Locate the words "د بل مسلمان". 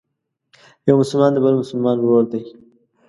1.33-1.97